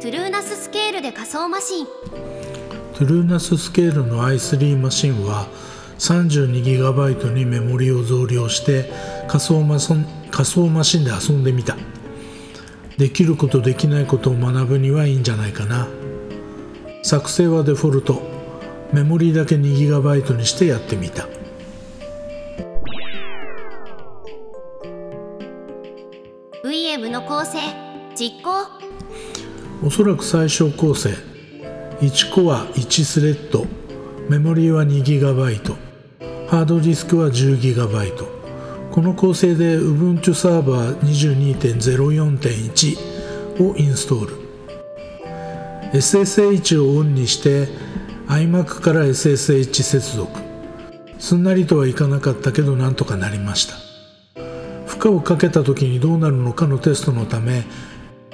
[0.00, 1.86] で仮想マシン。
[2.94, 5.48] トゥルーナススケールの i3 マシンは
[5.98, 8.90] 32GB にメモリを増量して
[9.26, 11.76] 仮想マシン仮想マシンで遊んでみた。
[12.96, 15.88] できることできないことを学ぶにはいいんじゃないかな。
[17.02, 18.22] 作成はデフォルト。
[18.92, 21.26] メモリだけ 2GB にしてやってみた。
[26.64, 27.58] VM の構成。
[28.14, 28.87] 実行
[29.80, 31.10] おそらく最小構成。
[32.00, 33.64] 1コア1スレッド
[34.28, 35.76] メモリーは 2GB
[36.48, 38.26] ハードディスクは 10GB
[38.90, 44.36] この構成で Ubuntu サーバー22.04.1をインストール。
[45.92, 47.68] SSH をオンにして
[48.26, 50.40] iMac から SSH 接続。
[51.20, 53.76] すんなりとはいかなかったけどなんとかなりました。
[54.86, 57.64] 負荷をかけた時にどうなるのかのテストのため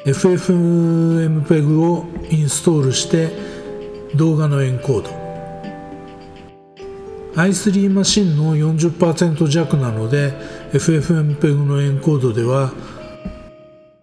[0.04, 3.30] FFmpeg をインストールして
[4.14, 5.24] 動画のエンコード。
[7.34, 10.32] i3 マシンの40%弱なので
[10.72, 12.72] FFmpeg のエンコードでは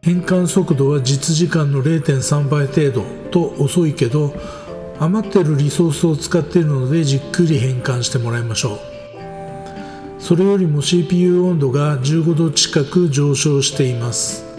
[0.01, 4.33] 変換速度は実時間の0.3倍程度と遅いけど
[4.99, 8.79] 余ってるリソースを使っているのでじっくり変換してもらいましょう。
[10.19, 14.50] それよりも CPU 温度が15度近く上昇しています。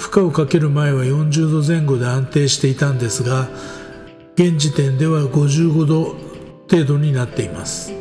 [0.00, 3.48] 負荷をかける前は40度前後で安定していたんですが
[4.34, 6.16] 現時点では55度
[6.70, 7.92] 程度になっています。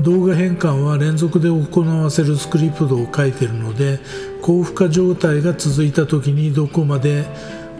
[0.00, 3.98] 動画変換は連続で行わせるスクリプトを書いているので
[4.42, 7.24] 高負荷状態が続いた時にどこまで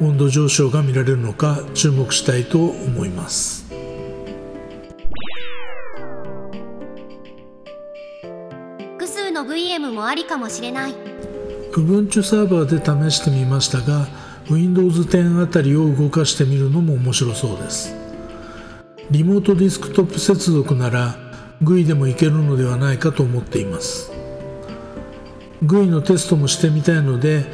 [0.01, 3.67] 温度上昇が見られるのか注目したいと思います。
[8.99, 11.16] 複数の VM もありかもしれない。
[11.77, 14.09] Ubuntu サーバーで試してみましたが
[14.51, 17.95] Windows 10あたりを動かしてみるのも面白そうです。
[19.11, 21.17] リモートディスクトップ接続なら
[21.63, 24.11] GUI でもいけるのではないかと思っています。
[25.63, 27.45] GUI のテストもしてみたいので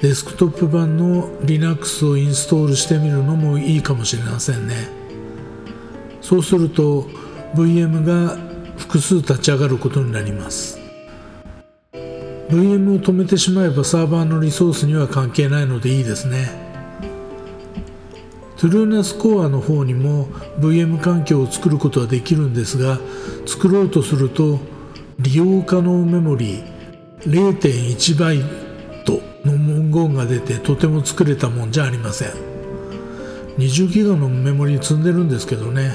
[0.00, 4.88] デスクトップ版の Linux をインストールしてみるのもいいかもしれませんね。
[6.22, 7.06] そうすると
[7.54, 8.38] VM が
[8.78, 10.77] 複数立ち上がることになります。
[12.48, 16.68] VM を止めてしまえばサーバーのリソースには関係ないのでいいですね。
[18.56, 20.26] トゥルーナスコアの方にも
[20.58, 22.98] VM 環境を作ることはできるんですが
[23.46, 24.58] 作ろうとすると
[25.20, 26.78] 利用可能メモリー
[27.20, 28.42] 0.1バイ
[29.04, 32.32] トの文言が出てとても作れたもんじゃありません。
[33.58, 35.92] 20ギガのメモリー積んでるんですけどね。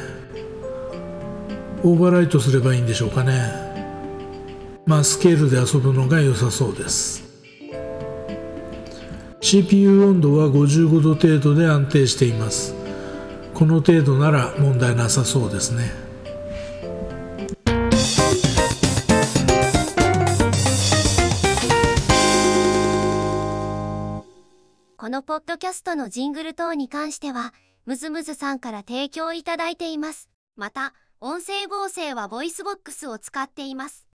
[1.84, 3.72] オーバーライトすればいいんでしょうかね。
[4.85, 7.23] まあスケールで遊ぶのが良さそうです
[9.41, 12.75] CPU 温度は55度程度で安定しています
[13.53, 16.03] この程度なら問題なさそうですね
[25.03, 27.53] このポッドキャストのジングル等に関しては、
[27.85, 30.29] ムズムズさんから提供いただいています。
[30.55, 34.07] また、音声合成は VOICEVOX を使っています。